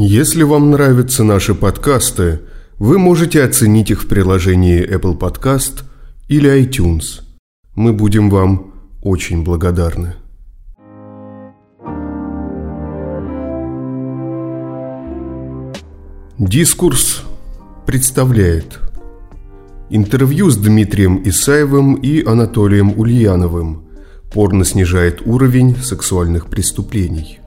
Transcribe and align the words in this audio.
Если 0.00 0.44
вам 0.44 0.70
нравятся 0.70 1.24
наши 1.24 1.56
подкасты, 1.56 2.42
вы 2.78 3.00
можете 3.00 3.42
оценить 3.42 3.90
их 3.90 4.04
в 4.04 4.06
приложении 4.06 4.88
Apple 4.88 5.18
Podcast 5.18 5.82
или 6.28 6.48
iTunes. 6.48 7.22
Мы 7.74 7.92
будем 7.92 8.30
вам 8.30 8.74
очень 9.02 9.42
благодарны. 9.42 10.14
Дискурс 16.38 17.24
представляет 17.84 18.78
интервью 19.90 20.48
с 20.50 20.56
Дмитрием 20.58 21.22
Исаевым 21.24 21.96
и 21.96 22.24
Анатолием 22.24 22.96
Ульяновым. 22.96 23.88
Порно 24.32 24.64
снижает 24.64 25.22
уровень 25.26 25.74
сексуальных 25.74 26.46
преступлений. 26.46 27.40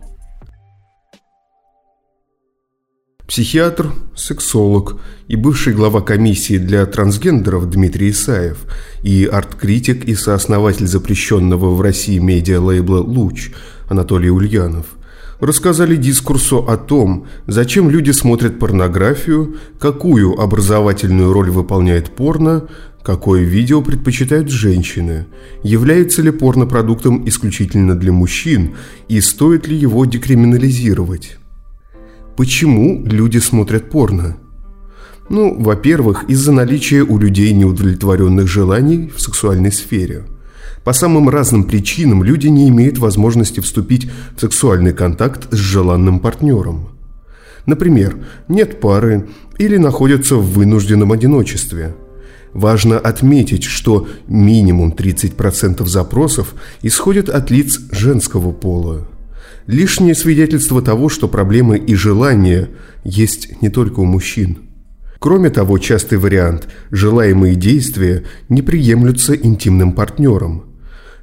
Психиатр, 3.32 3.94
сексолог 4.14 4.98
и 5.30 5.38
бывший 5.38 5.74
глава 5.74 6.02
комиссии 6.02 6.58
для 6.58 6.86
трансгендеров 6.86 7.70
Дмитрий 7.70 8.10
Исаев 8.10 8.58
и 9.04 9.24
арт-критик 9.24 10.04
и 10.04 10.16
сооснователь 10.16 10.86
запрещенного 10.86 11.74
в 11.74 11.80
России 11.80 12.20
медиа-лейбла 12.20 13.00
«Луч» 13.00 13.52
Анатолий 13.88 14.30
Ульянов 14.30 14.88
рассказали 15.40 15.96
дискурсу 15.96 16.58
о 16.68 16.76
том, 16.76 17.26
зачем 17.48 17.90
люди 17.90 18.12
смотрят 18.12 18.60
порнографию, 18.60 19.56
какую 19.80 20.38
образовательную 20.38 21.32
роль 21.32 21.52
выполняет 21.52 22.14
порно, 22.14 22.68
какое 23.02 23.44
видео 23.44 23.82
предпочитают 23.82 24.50
женщины, 24.50 25.28
является 25.64 26.22
ли 26.22 26.32
порно 26.32 26.66
продуктом 26.66 27.26
исключительно 27.30 27.98
для 27.98 28.12
мужчин 28.12 28.76
и 29.08 29.22
стоит 29.22 29.70
ли 29.70 29.78
его 29.78 30.04
декриминализировать. 30.04 31.38
Почему 32.38 33.04
люди 33.06 33.40
смотрят 33.40 33.90
порно? 33.90 34.38
Ну, 35.30 35.56
во-первых, 35.62 36.26
из-за 36.30 36.52
наличия 36.52 37.04
у 37.04 37.18
людей 37.18 37.54
неудовлетворенных 37.54 38.48
желаний 38.48 39.12
в 39.16 39.22
сексуальной 39.22 39.72
сфере. 39.72 40.26
По 40.84 40.94
самым 40.94 41.30
разным 41.30 41.66
причинам 41.66 42.24
люди 42.24 42.48
не 42.48 42.70
имеют 42.70 42.98
возможности 42.98 43.60
вступить 43.60 44.10
в 44.36 44.40
сексуальный 44.40 44.94
контакт 44.94 45.48
с 45.52 45.58
желанным 45.58 46.20
партнером. 46.20 46.90
Например, 47.66 48.18
нет 48.48 48.80
пары 48.80 49.30
или 49.58 49.78
находятся 49.78 50.36
в 50.38 50.54
вынужденном 50.54 51.12
одиночестве. 51.12 51.96
Важно 52.54 52.98
отметить, 52.98 53.64
что 53.64 54.08
минимум 54.28 54.92
30% 54.92 55.86
запросов 55.86 56.56
исходят 56.82 57.30
от 57.30 57.52
лиц 57.52 57.80
женского 57.92 58.52
пола– 58.52 59.08
лишнее 59.68 60.16
свидетельство 60.16 60.82
того, 60.82 61.10
что 61.10 61.28
проблемы 61.28 61.78
и 61.78 61.96
желания 61.96 62.70
есть 63.04 63.62
не 63.62 63.70
только 63.70 64.00
у 64.00 64.06
мужчин. 64.06 64.60
Кроме 65.20 65.52
того, 65.52 65.78
частый 65.78 66.18
вариант– 66.18 66.68
желаемые 66.92 67.56
действия 67.56 68.24
не 68.50 68.64
приемлются 68.64 69.36
интимным 69.36 69.94
партнером. 69.94 70.64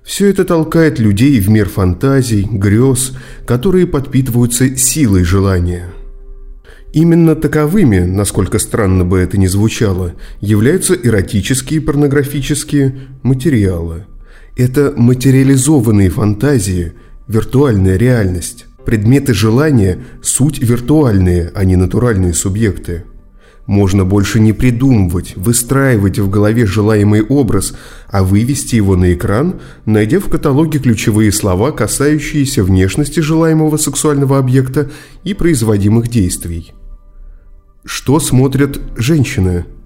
Все 0.05 0.29
это 0.29 0.45
толкает 0.45 0.99
людей 1.01 1.41
в 1.41 1.51
мир 1.51 1.69
фантазий, 1.69 2.47
грез, 2.49 3.13
которые 3.45 3.87
подпитываются 3.87 4.77
силой 4.77 5.25
желания. 5.25 5.87
Именно 6.93 7.35
таковыми, 7.35 7.99
насколько 7.99 8.59
странно 8.59 9.05
бы 9.05 9.19
это 9.19 9.37
ни 9.37 9.47
звучало, 9.47 10.15
являются 10.41 10.95
эротические 10.95 11.81
и 11.81 11.83
порнографические 11.85 13.01
материалы. 13.23 14.07
Это 14.57 14.95
материализованные 14.97 16.09
фантазии– 16.11 16.93
виртуальная 17.29 17.97
реальность. 17.97 18.67
Предметы 18.85 19.35
желания– 19.35 19.99
суть 20.23 20.61
виртуальные, 20.61 21.53
а 21.55 21.65
не 21.65 21.77
натуральные 21.77 22.33
субъекты. 22.33 23.05
Можно 23.67 24.07
больше 24.07 24.41
не 24.41 24.55
придумывать, 24.55 25.37
выстраивать 25.37 26.19
в 26.19 26.31
голове 26.31 26.65
желаемый 26.65 27.23
образ, 27.23 27.75
а 28.09 28.25
вывести 28.25 28.77
его 28.77 28.97
на 28.97 29.13
экран, 29.13 29.61
найдя 29.85 30.21
в 30.21 30.31
каталоге 30.31 30.79
ключевые 30.79 31.31
слова, 31.33 31.71
касающиеся 31.71 32.65
внешности 32.65 33.21
желаемого 33.21 33.77
сексуального 33.77 34.39
объекта 34.39 34.91
и 35.23 35.35
производимых 35.35 36.09
действий. 36.09 36.73
Что 37.85 38.21
смотрят 38.21 38.81
женщины– 38.97 39.67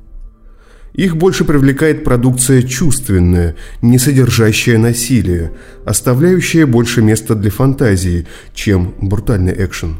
их 0.94 1.16
больше 1.16 1.44
привлекает 1.44 2.04
продукция 2.04 2.62
чувственная, 2.62 3.56
не 3.80 3.98
содержащая 3.98 4.78
насилие, 4.78 5.52
оставляющая 5.84 6.66
больше 6.66 7.02
места 7.02 7.34
для 7.34 7.50
фантазии, 7.50 8.26
чем 8.54 8.94
брутальный 9.00 9.54
экшен. 9.56 9.98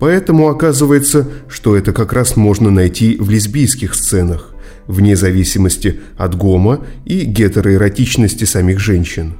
Поэтому 0.00 0.48
оказывается, 0.48 1.28
что 1.48 1.76
это 1.76 1.92
как 1.92 2.12
раз 2.12 2.34
можно 2.36 2.70
найти 2.70 3.16
в 3.20 3.30
лесбийских 3.30 3.94
сценах, 3.94 4.54
вне 4.86 5.14
зависимости 5.14 6.00
от 6.16 6.34
гомо 6.34 6.84
и 7.04 7.24
гетероэротичности 7.24 8.44
самих 8.44 8.80
женщин. 8.80 9.34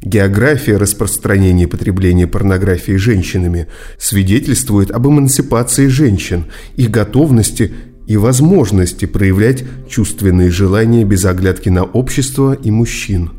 География 0.00 0.76
распространения 0.76 1.66
потребления 1.66 2.26
порнографии 2.26 2.92
женщинами 2.92 3.66
свидетельствует 3.98 4.90
об 4.90 5.08
эмансипации 5.08 5.88
женщин, 5.88 6.46
их 6.76 6.90
готовности 6.90 7.72
и 8.08 8.16
возможности 8.16 9.04
проявлять 9.04 9.64
чувственные 9.86 10.50
желания 10.50 11.04
без 11.04 11.26
оглядки 11.26 11.68
на 11.68 11.84
общество 11.84 12.54
и 12.54 12.70
мужчин. 12.70 13.32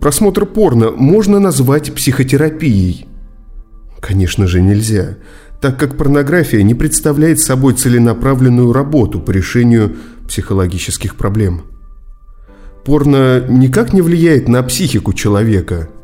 Просмотр 0.00 0.44
порно 0.46 0.90
можно 0.90 1.38
назвать 1.38 1.94
психотерапией? 1.94 3.06
Конечно 4.00 4.48
же 4.48 4.60
нельзя, 4.60 5.18
так 5.60 5.78
как 5.78 5.96
порнография 5.96 6.64
не 6.64 6.74
представляет 6.74 7.38
собой 7.38 7.74
целенаправленную 7.74 8.72
работу 8.72 9.20
по 9.20 9.30
решению 9.30 9.94
психологических 10.26 11.14
проблем. 11.14 11.62
Порно 12.84 13.44
никак 13.48 13.92
не 13.92 14.02
влияет 14.02 14.48
на 14.48 14.60
психику 14.64 15.12
человека– 15.12 15.88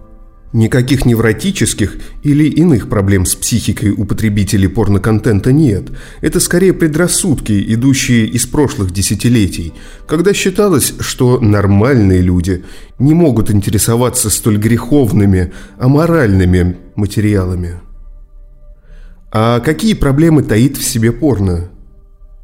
Никаких 0.52 1.06
невротических 1.06 1.96
или 2.22 2.44
иных 2.44 2.90
проблем 2.90 3.24
с 3.24 3.34
психикой 3.34 3.90
у 3.90 4.04
потребителей 4.04 4.68
порноконтента 4.68 5.50
нет. 5.50 5.84
Это 6.20 6.40
скорее 6.40 6.74
предрассудки, 6.74 7.64
идущие 7.74 8.26
из 8.26 8.44
прошлых 8.44 8.90
десятилетий, 8.90 9.72
когда 10.06 10.34
считалось, 10.34 10.92
что 11.00 11.40
нормальные 11.40 12.20
люди 12.20 12.64
не 12.98 13.14
могут 13.14 13.50
интересоваться 13.50 14.28
столь 14.28 14.58
греховными, 14.58 15.52
аморальными 15.78 16.76
материалами. 16.96 17.80
А 19.30 19.60
какие 19.60 19.94
проблемы 19.94 20.42
таит 20.42 20.76
в 20.76 20.84
себе 20.84 21.12
порно? 21.12 21.71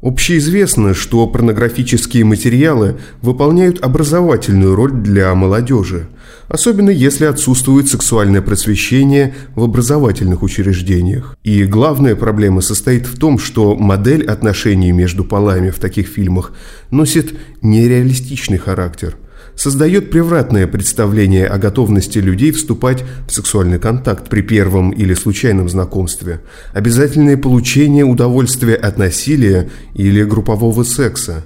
Общеизвестно, 0.01 0.93
что 0.93 1.27
порнографические 1.27 2.23
материалы 2.23 2.95
выполняют 3.21 3.83
образовательную 3.83 4.73
роль 4.73 4.93
для 4.93 5.35
молодежи, 5.35 6.07
особенно 6.47 6.89
если 6.89 7.25
отсутствует 7.25 7.89
сексуальное 7.89 8.41
просвещение 8.41 9.35
в 9.55 9.63
образовательных 9.63 10.41
учреждениях. 10.41 11.37
И 11.43 11.65
главная 11.65 12.15
проблема 12.15 12.61
состоит 12.61 13.07
в 13.07 13.19
том, 13.19 13.37
что 13.39 13.75
модель 13.75 14.25
отношений 14.25 14.93
между 14.93 15.25
полами 15.25 15.69
в 15.69 15.79
таких 15.79 16.07
фильмах 16.07 16.53
носит 16.91 17.33
нереалистичный 17.61 18.57
характер– 18.57 19.17
создает 19.59 20.09
превратное 20.09 20.67
представление 20.67 21.45
о 21.45 21.57
готовности 21.57 22.17
людей 22.17 22.51
вступать 22.51 23.03
в 23.27 23.33
сексуальный 23.33 23.77
контакт 23.77 24.29
при 24.29 24.41
первом 24.41 24.91
или 24.91 25.13
случайном 25.13 25.67
знакомстве, 25.67 26.39
обязательное 26.73 27.35
получение 27.35 28.05
удовольствия 28.05 28.75
от 28.75 28.97
насилия 28.97 29.69
или 29.93 30.23
группового 30.23 30.83
секса. 30.83 31.43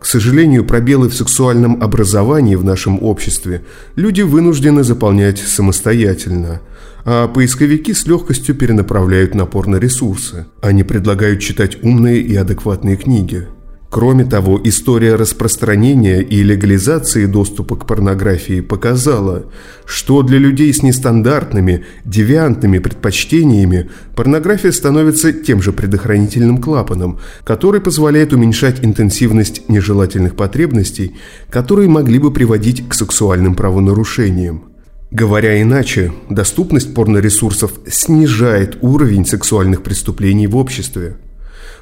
К 0.00 0.06
сожалению, 0.06 0.64
пробелы 0.64 1.08
в 1.08 1.14
сексуальном 1.14 1.82
образовании 1.82 2.54
в 2.54 2.64
нашем 2.64 3.02
обществе 3.02 3.64
люди 3.96 4.22
вынуждены 4.22 4.84
заполнять 4.84 5.38
самостоятельно, 5.38 6.60
а 7.04 7.26
поисковики 7.26 7.94
с 7.94 8.06
легкостью 8.06 8.54
перенаправляют 8.54 9.34
напор 9.34 9.66
на 9.66 9.76
ресурсы. 9.76 10.46
Они 10.62 10.84
предлагают 10.84 11.40
читать 11.40 11.82
умные 11.82 12.20
и 12.20 12.36
адекватные 12.36 12.96
книги– 12.96 13.48
Кроме 13.90 14.26
того, 14.26 14.60
история 14.64 15.14
распространения 15.14 16.20
и 16.20 16.42
легализации 16.42 17.24
доступа 17.24 17.74
к 17.74 17.86
порнографии 17.86 18.60
показала, 18.60 19.46
что 19.86 20.22
для 20.22 20.38
людей 20.38 20.74
с 20.74 20.82
нестандартными, 20.82 21.86
девиантными 22.04 22.80
предпочтениями 22.80 23.88
порнография 24.14 24.72
становится 24.72 25.32
тем 25.32 25.62
же 25.62 25.72
предохранительным 25.72 26.58
клапаном, 26.58 27.18
который 27.44 27.80
позволяет 27.80 28.34
уменьшать 28.34 28.84
интенсивность 28.84 29.70
нежелательных 29.70 30.36
потребностей, 30.36 31.16
которые 31.48 31.88
могли 31.88 32.18
бы 32.18 32.30
приводить 32.30 32.86
к 32.86 32.94
сексуальным 32.94 33.54
правонарушениям. 33.54 34.64
Говоря 35.10 35.62
иначе, 35.62 36.12
доступность 36.28 36.92
порноресурсов 36.92 37.72
снижает 37.86 38.76
уровень 38.82 39.24
сексуальных 39.24 39.82
преступлений 39.82 40.46
в 40.46 40.58
обществе. 40.58 41.16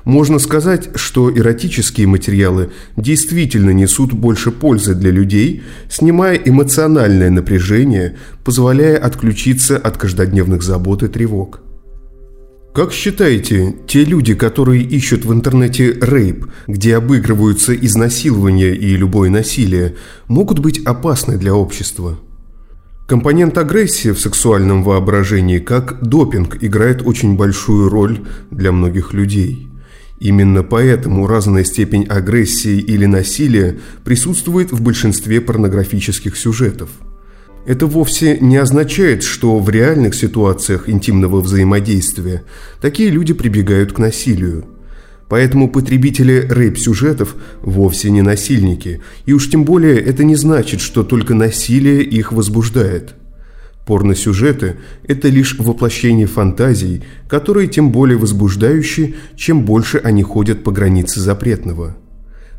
Можно 0.06 0.38
сказать, 0.38 0.90
что 0.94 1.36
эротические 1.36 2.06
материалы 2.06 2.70
действительно 2.96 3.70
несут 3.70 4.12
больше 4.12 4.52
пользы 4.52 4.94
для 4.94 5.10
людей, 5.10 5.64
снимая 5.90 6.36
эмоциональное 6.36 7.28
напряжение, 7.28 8.16
позволяя 8.44 8.98
отключиться 8.98 9.76
от 9.76 9.96
каждодневных 9.96 10.62
забот 10.62 11.02
и 11.02 11.08
тревог. 11.08 11.60
Как 12.72 12.92
считаете, 12.92 13.74
те 13.88 14.04
люди, 14.04 14.34
которые 14.34 14.84
ищут 14.84 15.24
в 15.24 15.32
интернете 15.32 15.98
рейп, 16.00 16.46
где 16.68 16.94
обыгрываются 16.94 17.74
изнасилования 17.74 18.76
и 18.76 18.96
любое 18.96 19.28
насилие, 19.28 19.96
могут 20.28 20.60
быть 20.60 20.86
опасны 20.86 21.36
для 21.36 21.52
общества? 21.52 22.16
Компонент 23.08 23.58
агрессии 23.58 24.10
в 24.10 24.20
сексуальном 24.20 24.84
воображении, 24.84 25.58
как 25.58 26.00
допинг, 26.00 26.58
играет 26.62 27.02
очень 27.04 27.36
большую 27.36 27.88
роль 27.88 28.20
для 28.52 28.70
многих 28.70 29.12
людей. 29.12 29.65
Именно 30.18 30.62
поэтому 30.62 31.26
разная 31.26 31.64
степень 31.64 32.04
агрессии 32.04 32.78
или 32.78 33.06
насилия 33.06 33.78
присутствует 34.04 34.72
в 34.72 34.80
большинстве 34.80 35.40
порнографических 35.40 36.36
сюжетов– 36.36 36.90
это 37.66 37.86
вовсе 37.86 38.38
не 38.38 38.58
означает, 38.58 39.24
что 39.24 39.58
в 39.58 39.68
реальных 39.68 40.14
ситуациях 40.14 40.88
интимного 40.88 41.40
взаимодействия 41.40 42.44
такие 42.80 43.10
люди 43.10 43.34
прибегают 43.34 43.92
к 43.92 43.98
насилию. 43.98 44.66
Поэтому 45.28 45.68
потребители 45.68 46.46
рэп-сюжетов 46.48 47.34
вовсе 47.62 48.12
не 48.12 48.22
насильники, 48.22 49.02
и 49.24 49.32
уж 49.32 49.50
тем 49.50 49.64
более 49.64 49.98
это 49.98 50.22
не 50.22 50.36
значит, 50.36 50.80
что 50.80 51.02
только 51.02 51.34
насилие 51.34 52.04
их 52.04 52.30
возбуждает. 52.30 53.16
Порносюжеты– 53.86 54.78
это 55.04 55.28
лишь 55.28 55.56
воплощение 55.60 56.26
фантазий, 56.26 57.04
которые 57.28 57.68
тем 57.68 57.92
более 57.92 58.18
возбуждающие, 58.18 59.14
чем 59.36 59.64
больше 59.64 59.98
они 59.98 60.24
ходят 60.24 60.64
по 60.64 60.72
границе 60.72 61.20
запретного. 61.20 61.96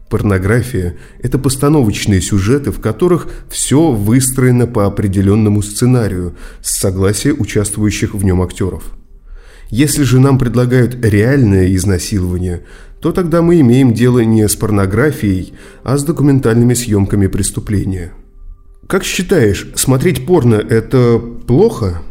Порнография– 0.09 0.95
это 1.21 1.37
постановочные 1.37 2.21
сюжеты, 2.21 2.71
в 2.71 2.79
которых 2.79 3.27
все 3.49 3.91
выстроено 3.91 4.67
по 4.67 4.85
определенному 4.85 5.61
сценарию 5.61 6.37
с 6.61 6.79
согласия 6.79 7.33
участвующих 7.33 8.13
в 8.13 8.23
нем 8.23 8.41
актеров. 8.41 8.95
Если 9.69 10.03
же 10.03 10.21
нам 10.21 10.39
предлагают 10.39 10.95
реальное 11.03 11.75
изнасилование, 11.75 12.63
то 13.01 13.11
тогда 13.11 13.41
мы 13.41 13.59
имеем 13.59 13.93
дело 13.93 14.19
не 14.19 14.47
с 14.47 14.55
порнографией, 14.55 15.55
а 15.83 15.97
с 15.97 16.05
документальными 16.05 16.73
съемками 16.73 17.27
преступления. 17.27 18.13
Как 18.87 19.03
считаешь, 19.03 19.67
смотреть 19.75 20.25
порно– 20.25 20.55
это 20.69 21.19
плохо? 21.19 22.01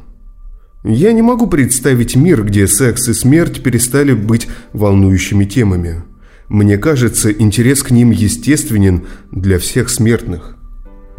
Я 0.85 1.13
не 1.13 1.23
могу 1.23 1.47
представить 1.47 2.17
мир, 2.17 2.45
где 2.45 2.69
секс 2.69 3.09
и 3.09 3.15
смерть 3.15 3.63
перестали 3.63 4.13
быть 4.13 4.47
волнующими 4.73 5.45
темами– 5.45 6.03
мне 6.49 6.79
кажется, 6.79 7.33
интерес 7.33 7.83
к 7.83 7.91
ним 7.91 8.11
естественен 8.11 9.07
для 9.33 9.59
всех 9.59 9.89
смертных. 9.89 10.57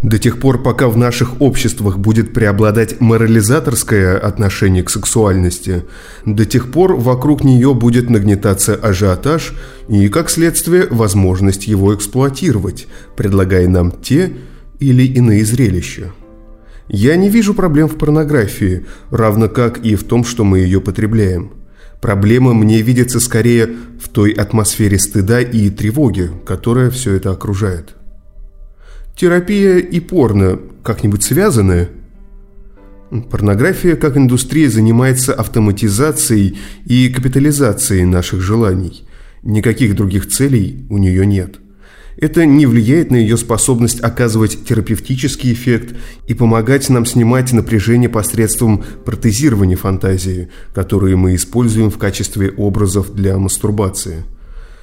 До 0.03 0.19
тех 0.19 0.39
пор, 0.39 0.61
пока 0.61 0.87
в 0.87 0.95
наших 0.95 1.41
обществах 1.41 1.97
будет 1.97 2.31
преобладать 2.31 3.01
морализаторское 3.01 4.17
отношение 4.17 4.83
к 4.83 4.91
сексуальности, 4.91 5.85
до 6.23 6.45
тех 6.45 6.71
пор 6.71 6.95
вокруг 6.95 7.43
нее 7.43 7.73
будет 7.73 8.09
нагнетаться 8.09 8.75
ажиотаж 8.75 9.53
и, 9.89 10.07
как 10.07 10.29
следствие, 10.29 10.87
возможность 10.91 11.67
его 11.67 11.95
эксплуатировать, 11.95 12.87
предлагая 13.17 13.67
нам 13.67 13.91
те 13.91 14.33
или 14.79 15.03
иные 15.03 15.43
зрелища. 15.45 16.11
Я 16.87 17.17
не 17.17 17.29
вижу 17.29 17.53
проблем 17.53 17.87
в 17.89 17.97
порнографии, 17.97 18.85
равно 19.09 19.49
как 19.49 19.79
и 19.79 19.95
в 19.95 20.03
том, 20.03 20.23
что 20.23 20.43
мы 20.43 20.59
ее 20.59 20.79
потребляем. 20.79 21.51
Проблема 22.01 22.53
мне 22.53 22.81
видится 22.81 23.19
скорее 23.19 23.69
в 23.99 24.07
той 24.09 24.31
атмосфере 24.31 24.97
стыда 24.97 25.41
и 25.41 25.69
тревоги, 25.69 26.29
которая 26.45 26.89
все 26.89 27.13
это 27.13 27.31
окружает. 27.31 27.95
Терапия 29.17 29.77
и 29.77 29.99
порно 29.99 30.59
как-нибудь 30.83 31.23
связаны? 31.23 31.89
Порнография 33.31 33.95
как 33.95 34.15
индустрия 34.15 34.69
занимается 34.69 35.33
автоматизацией 35.33 36.57
и 36.85 37.09
капитализацией 37.09 38.05
наших 38.05 38.41
желаний. 38.41 39.07
Никаких 39.43 39.95
других 39.95 40.27
целей 40.27 40.85
у 40.89 40.97
нее 40.97 41.25
нет– 41.25 41.59
это 42.17 42.45
не 42.45 42.65
влияет 42.65 43.11
на 43.11 43.15
ее 43.15 43.37
способность 43.37 44.01
оказывать 44.01 44.65
терапевтический 44.65 45.53
эффект 45.53 45.95
и 46.25 46.33
помогать 46.33 46.89
нам 46.89 47.05
снимать 47.05 47.53
напряжение 47.53 48.09
посредством 48.09 48.83
протезирования 49.05 49.77
фантазии, 49.77 50.49
которые 50.73 51.15
мы 51.15 51.35
используем 51.35 51.91
в 51.91 51.99
качестве 51.99 52.49
образов 52.49 53.13
для 53.13 53.37
мастурбации. 53.37 54.25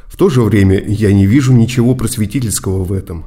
В 0.07 0.17
то 0.17 0.29
же 0.29 0.43
время 0.43 0.81
я 0.87 1.13
не 1.13 1.27
вижу 1.27 1.53
ничего 1.53 1.97
просветительского 1.97 2.85
в 2.85 2.93
этом. 2.93 3.25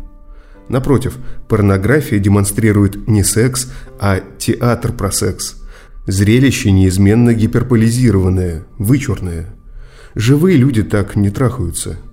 Напротив, 0.69 1.17
порнография 1.49 2.19
демонстрирует 2.19 3.09
не 3.09 3.23
секс, 3.25 3.69
а 3.99 4.21
театр 4.37 4.93
про 4.93 5.11
секс. 5.11 5.61
Зрелище 6.05 6.71
неизменно 6.71 7.33
гиперполизированное, 7.33 8.65
вычурное. 8.77 9.53
Живые 10.15 10.55
люди 10.55 10.83
так 10.83 11.17
не 11.17 11.29
трахаются– 11.29 11.97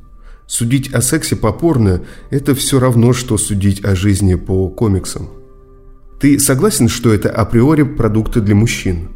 Судить 0.47 0.93
о 0.93 1.01
сексе 1.01 1.37
по 1.37 1.53
порно– 1.53 2.03
это 2.31 2.55
все 2.55 2.79
равно, 2.79 3.13
что 3.13 3.39
судить 3.39 3.85
о 3.85 3.97
жизни 3.97 4.35
по 4.35 4.69
комиксам. 4.69 5.31
Ты 6.21 6.39
согласен, 6.39 6.89
что 6.89 7.13
это 7.13 7.31
априори 7.31 7.83
продукты 7.83 8.41
для 8.41 8.55
мужчин? 8.55 9.09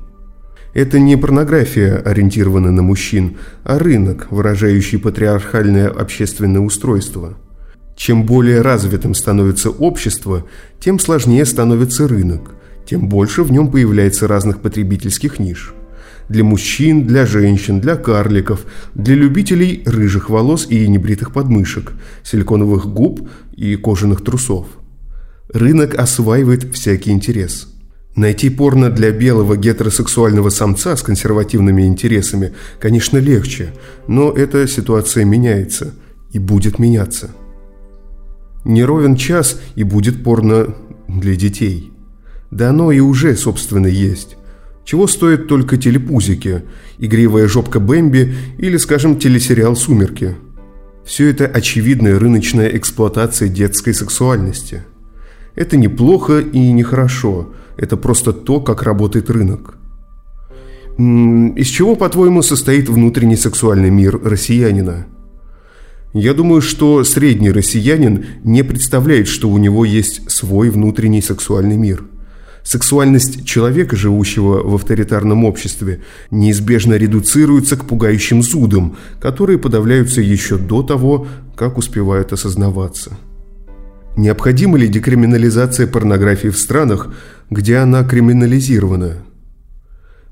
Это 0.74 0.98
не 0.98 1.16
порнография, 1.16 1.96
ориентированная 1.96 2.70
на 2.70 2.82
мужчин, 2.82 3.36
а 3.62 3.78
рынок, 3.78 4.28
выражающий 4.30 4.98
патриархальное 4.98 5.88
общественное 5.88 6.60
устройство. 6.60 7.36
Чем 7.96 8.24
более 8.24 8.62
развитым 8.62 9.14
становится 9.14 9.70
общество, 9.70 10.46
тем 10.80 10.98
сложнее 10.98 11.44
становится 11.44 12.08
рынок, 12.08 12.52
тем 12.86 13.08
больше 13.08 13.42
в 13.42 13.52
нем 13.52 13.70
появляется 13.70 14.28
разных 14.28 14.60
потребительских 14.60 15.38
ниш– 15.38 15.74
для 16.28 16.44
мужчин, 16.44 17.06
для 17.06 17.26
женщин, 17.26 17.80
для 17.80 17.96
карликов, 17.96 18.66
для 18.94 19.14
любителей 19.14 19.82
рыжих 19.86 20.30
волос 20.30 20.66
и 20.68 20.86
небритых 20.88 21.32
подмышек, 21.32 21.92
силиконовых 22.22 22.86
губ 22.86 23.28
и 23.56 23.76
кожаных 23.76 24.22
трусов. 24.22 24.66
Рынок 25.52 25.94
осваивает 25.94 26.74
всякий 26.74 27.10
интерес. 27.10 27.68
Найти 28.16 28.50
порно 28.50 28.90
для 28.90 29.12
белого 29.12 29.56
гетеросексуального 29.56 30.50
самца 30.50 30.96
с 30.96 31.02
консервативными 31.02 31.82
интересами, 31.82 32.52
конечно, 32.80 33.18
легче, 33.18 33.72
но 34.08 34.32
эта 34.32 34.66
ситуация 34.66 35.24
меняется 35.24 35.94
и 36.32 36.38
будет 36.38 36.78
меняться. 36.78 37.30
Не 38.64 38.84
ровен 38.84 39.14
час 39.16 39.60
и 39.76 39.84
будет 39.84 40.24
порно 40.24 40.74
для 41.06 41.36
детей. 41.36 41.92
Да 42.50 42.70
оно 42.70 42.90
и 42.92 43.00
уже, 43.00 43.36
собственно, 43.36 43.86
есть. 43.86 44.37
Чего 44.88 45.06
стоят 45.06 45.48
только 45.48 45.76
телепузики, 45.76 46.62
игривая 46.96 47.46
жопка 47.46 47.78
Бэмби 47.78 48.34
или, 48.56 48.78
скажем, 48.78 49.18
телесериал 49.18 49.76
«Сумерки». 49.76 50.34
Все 51.04 51.28
это 51.28 51.46
очевидная 51.46 52.18
рыночная 52.18 52.68
эксплуатация 52.68 53.50
детской 53.50 53.92
сексуальности. 53.92 54.84
Это 55.54 55.76
неплохо 55.76 56.38
и 56.38 56.72
нехорошо, 56.72 57.52
это 57.76 57.98
просто 57.98 58.32
то, 58.32 58.62
как 58.62 58.82
работает 58.82 59.28
рынок. 59.28 59.76
Из 60.96 61.66
чего, 61.66 61.94
по-твоему, 61.94 62.40
состоит 62.40 62.88
внутренний 62.88 63.36
сексуальный 63.36 63.90
мир 63.90 64.18
россиянина? 64.24 65.06
Я 66.14 66.32
думаю, 66.32 66.62
что 66.62 67.04
средний 67.04 67.50
россиянин 67.50 68.24
не 68.42 68.62
представляет, 68.62 69.28
что 69.28 69.50
у 69.50 69.58
него 69.58 69.84
есть 69.84 70.30
свой 70.30 70.70
внутренний 70.70 71.20
сексуальный 71.20 71.76
мир– 71.76 72.04
Сексуальность 72.70 73.46
человека, 73.46 73.96
живущего 73.96 74.62
в 74.62 74.74
авторитарном 74.74 75.46
обществе, 75.46 76.02
неизбежно 76.30 76.98
редуцируется 76.98 77.78
к 77.78 77.86
пугающим 77.86 78.42
зудам, 78.42 78.98
которые 79.22 79.58
подавляются 79.58 80.20
еще 80.20 80.58
до 80.58 80.82
того, 80.82 81.26
как 81.56 81.78
успевают 81.78 82.34
осознаваться. 82.34 83.16
Необходима 84.18 84.76
ли 84.76 84.86
декриминализация 84.86 85.86
порнографии 85.86 86.48
в 86.48 86.58
странах, 86.58 87.08
где 87.48 87.78
она 87.78 88.04
криминализирована? 88.04 89.22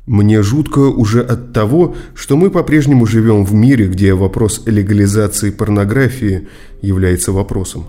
Мне 0.05 0.43
жутко 0.43 0.81
уже 0.81 1.23
от 1.23 1.55
того, 1.55 1.97
что 2.15 2.37
мы 2.37 2.51
по-прежнему 2.51 3.07
живем 3.07 3.47
в 3.47 3.55
мире, 3.55 3.89
где 3.89 4.13
вопрос 4.13 4.61
легализации 4.67 5.49
порнографии 5.49 6.49
является 6.83 7.33
вопросом. 7.33 7.87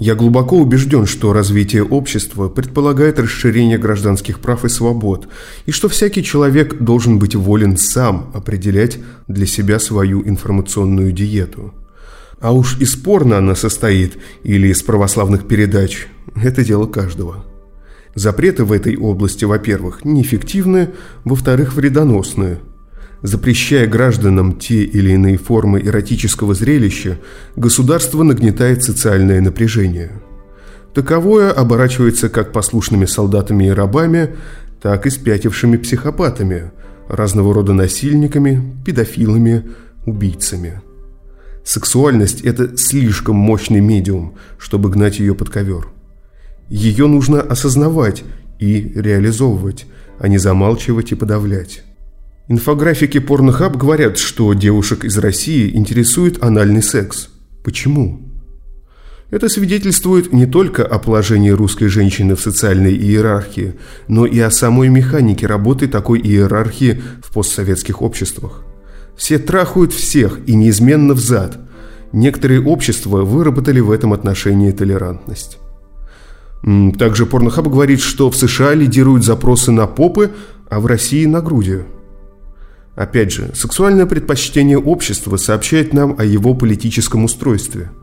Я 0.00 0.14
глубоко 0.14 0.56
убежден, 0.56 1.04
что 1.04 1.34
развитие 1.34 1.84
общества 1.84 2.48
предполагает 2.48 3.18
расширение 3.18 3.76
гражданских 3.76 4.40
прав 4.40 4.64
и 4.64 4.70
свобод, 4.70 5.28
и 5.66 5.72
что 5.72 5.90
всякий 5.90 6.24
человек 6.24 6.78
должен 6.80 7.18
быть 7.18 7.34
волен 7.34 7.76
сам 7.76 8.30
определять 8.32 8.98
для 9.28 9.44
себя 9.44 9.78
свою 9.78 10.26
информационную 10.26 11.12
диету. 11.12 11.74
А 12.40 12.52
уж 12.52 12.78
и 12.80 12.86
спорно 12.86 13.36
она 13.36 13.54
состоит 13.54 14.16
или 14.42 14.68
из 14.68 14.82
православных 14.82 15.46
передач– 15.46 16.06
это 16.34 16.64
дело 16.64 16.86
каждого. 16.86 17.44
Запреты 18.14 18.64
в 18.64 18.72
этой 18.72 18.96
области, 18.96 19.44
во-первых, 19.44 20.02
неэффективны, 20.06 20.92
во-вторых, 21.24 21.74
вредоносны– 21.74 22.60
Запрещая 23.22 23.86
гражданам 23.86 24.56
те 24.56 24.82
или 24.82 25.10
иные 25.10 25.36
формы 25.36 25.80
эротического 25.80 26.54
зрелища, 26.54 27.18
государство 27.54 28.22
нагнетает 28.22 28.82
социальное 28.82 29.42
напряжение. 29.42 30.12
Таковое 30.94 31.50
оборачивается 31.50 32.30
как 32.30 32.52
послушными 32.52 33.04
солдатами 33.04 33.66
и 33.66 33.70
рабами, 33.70 34.36
так 34.80 35.06
и 35.06 35.10
спятившими 35.10 35.76
психопатами, 35.76 36.72
разного 37.08 37.52
рода 37.52 37.74
насильниками, 37.74 38.74
педофилами, 38.86 39.68
убийцами. 40.06 40.80
Сексуальность– 41.62 42.40
это 42.42 42.76
слишком 42.78 43.36
мощный 43.36 43.80
медиум, 43.80 44.36
чтобы 44.58 44.88
гнать 44.88 45.18
ее 45.18 45.34
под 45.34 45.50
ковер. 45.50 45.88
Ее 46.70 47.06
нужно 47.06 47.42
осознавать 47.42 48.24
и 48.58 48.92
реализовывать, 48.94 49.86
а 50.18 50.28
не 50.28 50.38
замалчивать 50.38 51.12
и 51.12 51.14
подавлять. 51.14 51.84
Инфографики 52.52 53.18
Pornhub 53.18 53.78
говорят, 53.78 54.18
что 54.18 54.52
девушек 54.54 55.04
из 55.04 55.16
России 55.18 55.70
интересует 55.72 56.42
анальный 56.42 56.82
секс. 56.82 57.28
Почему? 57.62 58.22
Это 59.30 59.48
свидетельствует 59.48 60.32
не 60.32 60.46
только 60.46 60.84
о 60.84 60.98
положении 60.98 61.50
русской 61.50 61.86
женщины 61.86 62.34
в 62.34 62.40
социальной 62.40 62.92
иерархии, 62.92 63.76
но 64.08 64.26
и 64.26 64.40
о 64.40 64.50
самой 64.50 64.88
механике 64.88 65.46
работы 65.46 65.86
такой 65.86 66.18
иерархии 66.18 67.00
в 67.22 67.32
постсоветских 67.32 68.02
обществах. 68.02 68.64
Все 69.16 69.38
трахают 69.38 69.92
всех 69.92 70.40
и 70.46 70.56
неизменно 70.56 71.14
взад. 71.14 71.56
Некоторые 72.10 72.64
общества 72.64 73.22
выработали 73.22 73.78
в 73.78 73.92
этом 73.92 74.12
отношении 74.12 74.72
толерантность. 74.72 75.58
Также 76.98 77.26
Порнохаб 77.26 77.68
говорит, 77.68 78.00
что 78.00 78.28
в 78.28 78.36
США 78.36 78.74
лидируют 78.74 79.24
запросы 79.24 79.70
на 79.70 79.86
попы, 79.86 80.32
а 80.68 80.80
в 80.80 80.86
России 80.86 81.26
на 81.26 81.42
груди. 81.42 81.82
Опять 82.94 83.32
же, 83.32 83.50
сексуальное 83.54 84.06
предпочтение 84.06 84.78
общества 84.78 85.36
сообщает 85.36 85.92
нам 85.92 86.16
о 86.18 86.24
его 86.24 86.54
политическом 86.54 87.24
устройстве– 87.24 87.90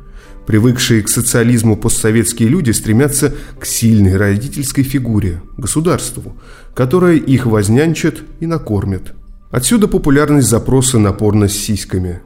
Привыкшие 0.47 1.03
к 1.03 1.09
социализму 1.09 1.75
постсоветские 1.75 2.47
люди 2.47 2.71
стремятся 2.71 3.35
к 3.59 3.65
сильной 3.65 4.15
родительской 4.15 4.85
фигуре, 4.85 5.41
государству, 5.57 6.37
которое 6.73 7.17
их 7.17 7.45
вознянчит 7.45 8.23
и 8.39 8.45
накормит. 8.45 9.13
Отсюда 9.51 9.89
популярность 9.89 10.47
запроса 10.47 10.99
на 10.99 11.11
порно 11.11 11.49
с 11.49 11.51
сиськами. 11.51 12.21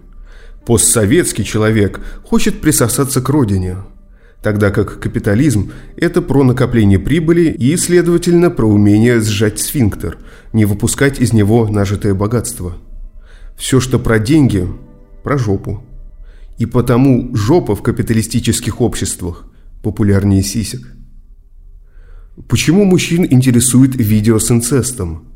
Постсоветский 0.68 1.44
человек 1.44 2.00
хочет 2.24 2.62
присосаться 2.62 3.22
к 3.22 3.30
родине, 3.30 3.78
тогда 4.42 4.72
как 4.72 5.00
капитализм– 5.00 5.72
это 5.98 6.22
про 6.22 6.44
накопление 6.44 7.00
прибыли 7.00 7.52
и, 7.52 7.76
следовательно, 7.78 8.50
про 8.50 8.66
умение 8.66 9.22
сжать 9.22 9.60
сфинктер, 9.60 10.18
не 10.54 10.66
выпускать 10.66 11.20
из 11.20 11.34
него 11.34 11.68
нажитое 11.68 12.14
богатство. 12.14 12.78
Все, 13.58 13.80
что 13.80 14.00
про 14.00 14.20
деньги– 14.20 14.68
про 15.24 15.38
жопу. 15.38 15.84
И 16.58 16.66
потому 16.66 17.36
жопа 17.36 17.76
в 17.76 17.84
капиталистических 17.84 18.82
обществах 18.82 19.46
популярнее 19.84 20.44
сисек. 20.44 20.82
Почему 22.48 22.86
мужчин 22.86 23.26
интересует 23.30 23.96
видео 23.96 24.40
с 24.40 24.50
инцестом? 24.52 25.28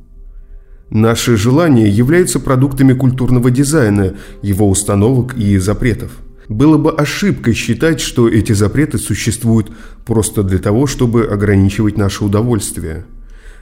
Наши 0.89 1.35
желания 1.35 1.89
являются 1.89 2.39
продуктами 2.39 2.93
культурного 2.93 3.49
дизайна, 3.51 4.15
его 4.41 4.69
установок 4.69 5.35
и 5.35 5.57
запретов. 5.57 6.24
Было 6.47 6.77
бы 6.77 6.91
ошибкой 6.91 7.53
считать, 7.53 7.99
что 7.99 8.29
эти 8.29 8.51
запреты 8.53 8.97
существуют 8.97 9.71
просто 10.05 10.43
для 10.43 10.59
того, 10.59 10.87
чтобы 10.87 11.25
ограничивать 11.25 11.97
наше 11.97 12.23
удовольствие– 12.23 13.05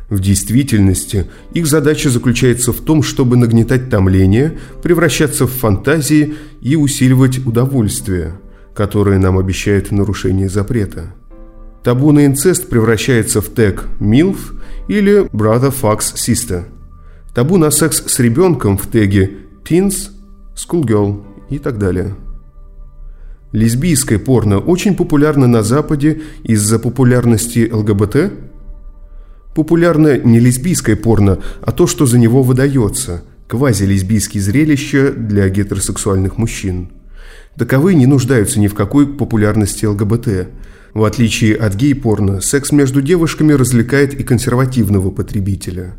в 0.09 0.19
действительности 0.19 1.25
их 1.53 1.65
задача 1.65 2.09
заключается 2.09 2.71
в 2.71 2.81
том, 2.81 3.03
чтобы 3.03 3.37
нагнетать 3.37 3.89
томление, 3.89 4.59
превращаться 4.81 5.47
в 5.47 5.51
фантазии 5.51 6.35
и 6.61 6.75
усиливать 6.75 7.45
удовольствие, 7.45 8.33
которое 8.75 9.17
нам 9.17 9.37
обещает 9.39 9.91
нарушение 9.91 10.49
запрета. 10.49 11.13
Табу 11.83 12.11
на 12.11 12.25
инцест 12.25 12.69
превращается 12.69 13.41
в 13.41 13.49
тег 13.49 13.85
«MILF» 13.99 14.37
или 14.87 15.25
«Brother 15.31 15.73
Fucks 15.73 16.13
Sister». 16.15 16.65
Табу 17.33 17.57
на 17.57 17.71
секс 17.71 18.03
с 18.05 18.19
ребенком 18.19 18.77
в 18.77 18.89
теге 18.91 19.31
«Teens», 19.63 20.09
«Schoolgirl» 20.55 21.23
и 21.49 21.57
так 21.57 21.79
далее. 21.79 22.15
Лесбийское 23.53 24.19
порно 24.19 24.59
очень 24.59 24.95
популярно 24.95 25.47
на 25.47 25.63
Западе 25.63 26.21
из-за 26.43 26.77
популярности 26.79 27.69
ЛГБТ– 27.71 28.33
Популярно 29.53 30.17
не 30.17 30.39
лесбийское 30.39 30.95
порно, 30.95 31.39
а 31.61 31.71
то, 31.71 31.85
что 31.85 32.05
за 32.05 32.17
него 32.17 32.41
выдается– 32.41 33.23
квази-лесбийские 33.47 34.41
зрелища 34.41 35.11
для 35.11 35.47
гетеросексуальных 35.47 36.37
мужчин. 36.39 36.89
Таковые 37.55 37.95
не 37.95 38.07
нуждаются 38.07 38.59
ни 38.59 38.67
в 38.67 38.73
какой 38.73 39.05
популярности 39.05 39.85
ЛГБТ. 39.85 40.47
В 40.95 41.03
отличие 41.03 41.55
от 41.55 41.75
гей-порно, 41.75 42.41
секс 42.41 42.71
между 42.71 43.01
девушками 43.03 43.53
развлекает 43.53 44.19
и 44.19 44.23
консервативного 44.23 45.11
потребителя. 45.11 45.95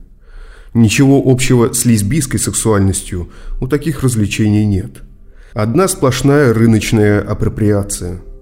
Ничего 0.72 1.22
общего 1.24 1.72
с 1.72 1.84
лесбийской 1.84 2.40
сексуальностью 2.40 3.28
у 3.60 3.68
таких 3.68 4.02
развлечений 4.02 4.66
нет. 4.66 5.02
Одна 5.54 5.88
сплошная 5.88 6.52
рыночная 6.52 7.20
апроприация– 7.20 8.20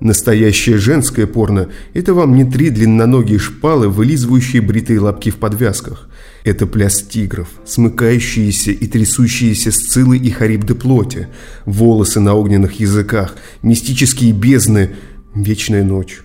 Настоящее 0.00 0.76
женское 0.76 1.26
порно– 1.26 1.70
это 1.94 2.14
вам 2.14 2.34
не 2.34 2.44
три 2.44 2.70
длинноногие 2.70 3.38
шпалы, 3.38 3.88
вылизывающие 3.88 4.60
бритые 4.60 5.00
лапки 5.00 5.30
в 5.30 5.36
подвязках. 5.36 6.08
Это 6.44 6.66
пляс 6.66 7.02
тигров, 7.02 7.48
смыкающиеся 7.64 8.72
и 8.72 8.86
трясущиеся 8.86 9.70
сцилы 9.70 10.18
и 10.18 10.30
харибды 10.30 10.74
плоти, 10.74 11.28
волосы 11.64 12.20
на 12.20 12.34
огненных 12.34 12.80
языках, 12.80 13.34
мистические 13.62 14.32
бездны, 14.32 14.90
вечная 15.34 15.84
ночь. 15.84 16.22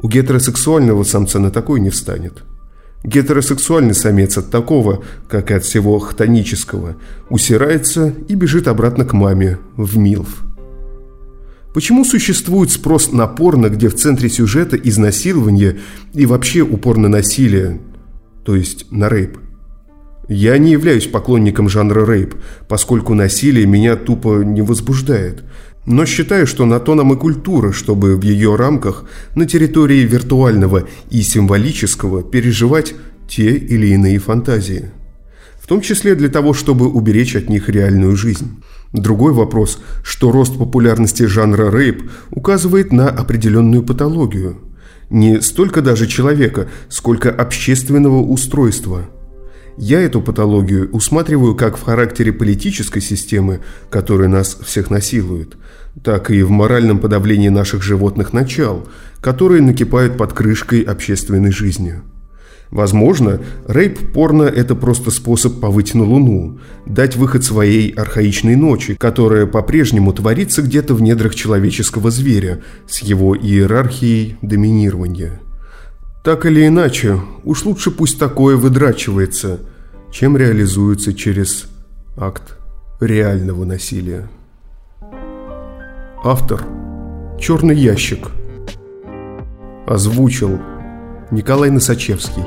У 0.00 0.08
гетеросексуального 0.08 1.02
самца 1.02 1.40
на 1.40 1.50
такой 1.50 1.80
не 1.80 1.90
встанет. 1.90 2.44
Гетеросексуальный 3.04 3.94
самец 3.94 4.36
от 4.38 4.50
такого, 4.50 5.04
как 5.28 5.50
и 5.50 5.54
от 5.54 5.64
всего 5.64 5.98
хтонического, 5.98 6.96
усирается 7.30 8.12
и 8.28 8.34
бежит 8.34 8.68
обратно 8.68 9.04
к 9.04 9.12
маме, 9.12 9.58
в 9.76 9.96
Милф. 9.96 10.42
Почему 11.72 12.04
существует 12.04 12.72
спрос 12.72 13.12
на 13.12 13.26
порно, 13.26 13.68
где 13.68 13.88
в 13.88 13.94
центре 13.94 14.28
сюжета 14.28 14.76
изнасилование 14.76 15.78
и 16.12 16.26
вообще 16.26 16.62
упор 16.62 16.96
на 16.96 17.08
насилие, 17.08 17.80
то 18.44 18.56
есть 18.56 18.90
на 18.90 19.08
рейп? 19.08 19.38
Я 20.28 20.58
не 20.58 20.72
являюсь 20.72 21.06
поклонником 21.06 21.70
жанра 21.70 22.04
рейп, 22.06 22.34
поскольку 22.68 23.14
насилие 23.14 23.66
меня 23.66 23.96
тупо 23.96 24.42
не 24.44 24.60
возбуждает. 24.60 25.42
Но 25.86 26.04
считаю, 26.04 26.46
что 26.46 26.66
на 26.66 26.80
то 26.80 26.94
нам 26.94 27.14
и 27.14 27.16
культура, 27.16 27.72
чтобы 27.72 28.14
в 28.14 28.22
ее 28.22 28.56
рамках 28.56 29.04
на 29.34 29.46
территории 29.46 30.00
виртуального 30.00 30.86
и 31.08 31.22
символического 31.22 32.22
переживать 32.22 32.94
те 33.26 33.56
или 33.56 33.86
иные 33.88 34.18
фантазии. 34.18 34.90
В 35.58 35.66
том 35.66 35.80
числе 35.80 36.14
для 36.14 36.28
того, 36.28 36.52
чтобы 36.52 36.88
уберечь 36.88 37.34
от 37.34 37.48
них 37.48 37.70
реальную 37.70 38.14
жизнь. 38.16 38.62
Другой 38.92 39.32
вопрос, 39.32 39.80
что 40.02 40.30
рост 40.30 40.58
популярности 40.58 41.22
жанра 41.22 41.70
рейп 41.70 42.10
указывает 42.30 42.92
на 42.92 43.08
определенную 43.08 43.82
патологию. 43.82 44.58
Не 45.08 45.40
столько 45.40 45.80
даже 45.80 46.06
человека, 46.06 46.68
сколько 46.90 47.30
общественного 47.30 48.22
устройства. 48.22 49.08
Я 49.80 50.00
эту 50.00 50.20
патологию 50.20 50.90
усматриваю 50.90 51.54
как 51.54 51.76
в 51.76 51.84
характере 51.84 52.32
политической 52.32 53.00
системы, 53.00 53.60
которая 53.90 54.28
нас 54.28 54.58
всех 54.64 54.90
насилует, 54.90 55.56
так 56.02 56.32
и 56.32 56.42
в 56.42 56.50
моральном 56.50 56.98
подавлении 56.98 57.48
наших 57.48 57.80
животных 57.80 58.32
начал, 58.32 58.88
которые 59.20 59.62
накипают 59.62 60.16
под 60.16 60.32
крышкой 60.32 60.80
общественной 60.80 61.52
жизни. 61.52 62.00
Возможно, 62.70 63.40
рейп-порно– 63.68 64.42
это 64.44 64.74
просто 64.74 65.12
способ 65.12 65.60
повыть 65.60 65.94
на 65.94 66.02
Луну, 66.02 66.58
дать 66.84 67.14
выход 67.14 67.44
своей 67.44 67.90
архаичной 67.92 68.56
ночи, 68.56 68.96
которая 68.96 69.46
по-прежнему 69.46 70.12
творится 70.12 70.60
где-то 70.60 70.94
в 70.94 71.02
недрах 71.02 71.36
человеческого 71.36 72.10
зверя 72.10 72.62
с 72.88 72.98
его 72.98 73.36
иерархией 73.36 74.38
доминирования. 74.42 75.40
Так 76.28 76.44
или 76.44 76.66
иначе, 76.66 77.18
уж 77.42 77.64
лучше 77.64 77.90
пусть 77.90 78.18
такое 78.18 78.58
выдрачивается, 78.58 79.60
чем 80.10 80.36
реализуется 80.36 81.14
через 81.14 81.70
акт 82.18 82.58
реального 83.00 83.64
насилия. 83.64 84.28
Автор 86.22 86.60
«Черный 87.40 87.76
ящик» 87.76 88.28
озвучил 89.86 90.60
Николай 91.30 91.70
Носачевский. 91.70 92.44